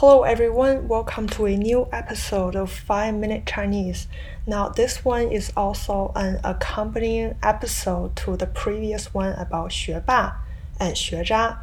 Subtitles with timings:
[0.00, 4.08] Hello everyone, welcome to a new episode of 5 Minute Chinese.
[4.46, 10.36] Now, this one is also an accompanying episode to the previous one about 学霸
[10.78, 11.58] and 学渣.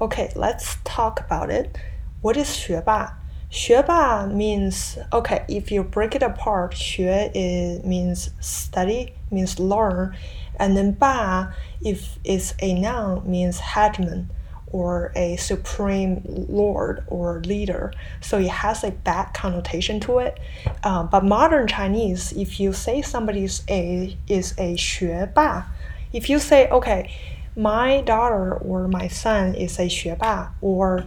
[0.00, 1.78] Okay, let's talk about it.
[2.20, 3.18] What is 学霸?
[3.50, 10.14] 学霸 means okay, if you break it apart, 学 is means study, means learn,
[10.58, 14.28] and then 霸 if it's a noun means headman
[14.72, 17.92] or a supreme lord or leader.
[18.20, 20.38] So it has a bad connotation to it.
[20.84, 25.66] Um, but modern Chinese, if you say somebody is a is a 学霸,
[26.12, 27.10] if you say okay,
[27.56, 31.04] my daughter or my son is a 学霸, or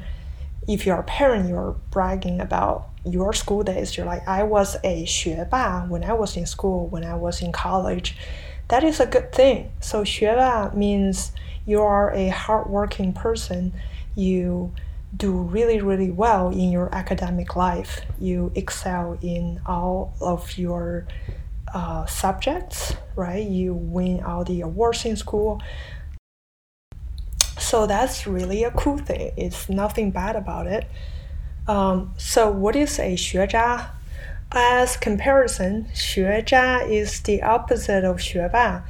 [0.67, 3.97] if you're a parent, you're bragging about your school days.
[3.97, 8.15] You're like, I was a 学霸when I was in school, when I was in college.
[8.69, 9.71] That is a good thing.
[9.79, 11.31] So 学霸 means
[11.65, 13.73] you are a hardworking person,
[14.15, 14.71] you
[15.15, 18.01] do really, really well in your academic life.
[18.19, 21.05] You excel in all of your
[21.73, 23.45] uh, subjects, right?
[23.45, 25.61] You win all the awards in school.
[27.57, 29.31] So that's really a cool thing.
[29.37, 30.87] It's nothing bad about it.
[31.67, 33.91] Um, so what is a 学渣?
[34.53, 38.83] As comparison, 学渣 is the opposite of 学霸.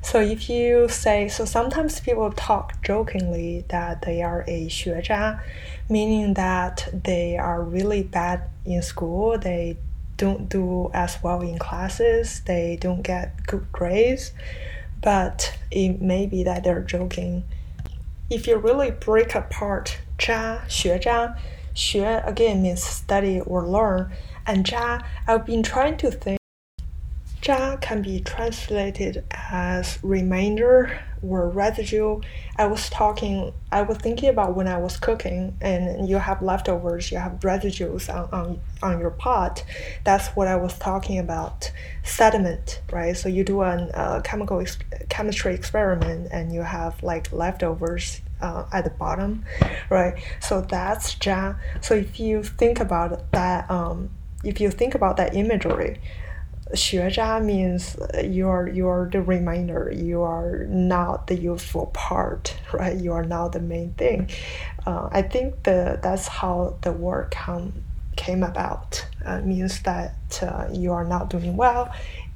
[0.00, 5.40] So if you say, so sometimes people talk jokingly that they are a 学渣,
[5.88, 9.76] meaning that they are really bad in school, they
[10.16, 14.32] don't do as well in classes, they don't get good grades,
[15.02, 17.44] but it may be that they're joking.
[18.30, 21.36] If you really break apart 渣,学渣,
[21.77, 24.09] 学 again means study or learn,
[24.47, 26.39] and 渣, I've been trying to think
[27.47, 32.19] 渣 can be translated as remainder or residue.
[32.57, 37.09] I was talking, I was thinking about when I was cooking, and you have leftovers,
[37.09, 39.63] you have residues on, on, on your pot.
[40.03, 41.71] That's what I was talking about.
[42.03, 43.15] Sediment, right?
[43.15, 48.65] So you do a uh, chemical ex- chemistry experiment, and you have like leftovers uh,
[48.73, 49.45] at the bottom,
[49.89, 50.21] right?
[50.41, 51.55] So that's 渣.
[51.79, 54.09] So if you think about that, um,
[54.43, 56.01] if you think about that imagery,
[56.73, 59.91] 学渣 means you're you're the remainder.
[59.93, 62.95] You are not the useful part, right?
[62.97, 64.29] You are not the main thing.
[64.85, 67.73] Uh, I think the that's how the word come
[68.15, 69.05] came about.
[69.25, 71.93] Uh, means that uh, you are not doing well,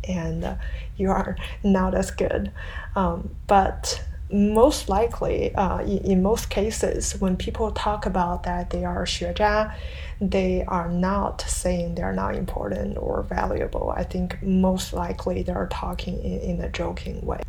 [0.08, 0.56] and uh,
[0.98, 2.52] you are not as good.
[2.96, 8.85] Um, but most likely, uh, in, in, most cases, when people talk about that they
[8.85, 9.73] are 学渣,
[10.21, 13.93] they are not saying they're not important or valuable.
[13.97, 17.43] I think most likely they're talking in, in a joking way.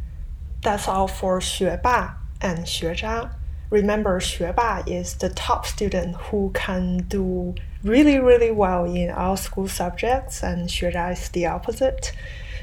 [0.61, 3.31] That's all for 学霸 and 学渣.
[3.69, 9.67] Remember, 学霸 is the top student who can do really, really well in all school
[9.67, 12.11] subjects, and 学渣 is the opposite.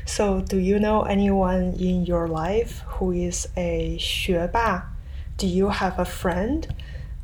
[0.09, 4.85] So, do you know anyone in your life who is a 学霸?
[5.37, 6.67] Do you have a friend,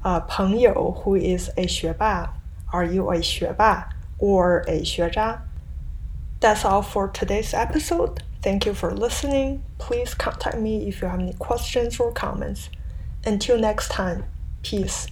[0.02, 2.34] a 朋友 who is a 学霸?
[2.72, 5.42] Are you a 学霸 or a 学渣?
[6.41, 8.22] That's all for today's episode.
[8.42, 9.62] Thank you for listening.
[9.78, 12.70] Please contact me if you have any questions or comments.
[13.26, 14.24] Until next time,
[14.62, 15.06] peace.